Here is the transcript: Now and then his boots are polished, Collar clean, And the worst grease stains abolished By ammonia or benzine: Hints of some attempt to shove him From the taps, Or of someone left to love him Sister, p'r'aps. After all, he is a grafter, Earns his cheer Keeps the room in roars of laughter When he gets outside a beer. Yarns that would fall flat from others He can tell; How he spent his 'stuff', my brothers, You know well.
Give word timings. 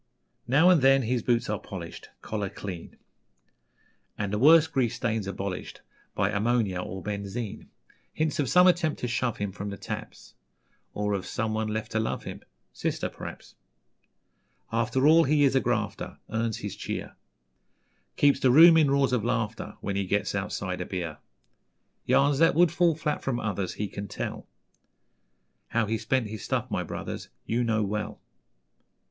Now 0.47 0.71
and 0.71 0.81
then 0.81 1.03
his 1.03 1.21
boots 1.21 1.47
are 1.47 1.59
polished, 1.59 2.09
Collar 2.23 2.49
clean, 2.49 2.97
And 4.17 4.33
the 4.33 4.39
worst 4.39 4.71
grease 4.73 4.95
stains 4.95 5.27
abolished 5.27 5.81
By 6.15 6.31
ammonia 6.31 6.81
or 6.81 7.03
benzine: 7.03 7.67
Hints 8.11 8.39
of 8.39 8.49
some 8.49 8.65
attempt 8.65 8.99
to 9.01 9.07
shove 9.07 9.37
him 9.37 9.51
From 9.51 9.69
the 9.69 9.77
taps, 9.77 10.33
Or 10.95 11.13
of 11.13 11.27
someone 11.27 11.67
left 11.67 11.91
to 11.91 11.99
love 11.99 12.23
him 12.23 12.41
Sister, 12.73 13.09
p'r'aps. 13.11 13.53
After 14.71 15.05
all, 15.05 15.25
he 15.25 15.43
is 15.43 15.53
a 15.55 15.59
grafter, 15.59 16.17
Earns 16.31 16.57
his 16.57 16.75
cheer 16.75 17.15
Keeps 18.17 18.39
the 18.39 18.49
room 18.49 18.77
in 18.77 18.89
roars 18.89 19.13
of 19.13 19.23
laughter 19.23 19.77
When 19.81 19.95
he 19.95 20.05
gets 20.07 20.33
outside 20.33 20.81
a 20.81 20.85
beer. 20.87 21.19
Yarns 22.07 22.39
that 22.39 22.55
would 22.55 22.71
fall 22.71 22.95
flat 22.95 23.21
from 23.21 23.39
others 23.39 23.75
He 23.75 23.87
can 23.87 24.07
tell; 24.07 24.47
How 25.67 25.85
he 25.85 25.99
spent 25.99 26.25
his 26.25 26.43
'stuff', 26.43 26.71
my 26.71 26.81
brothers, 26.81 27.29
You 27.45 27.63
know 27.63 27.83
well. 27.83 28.19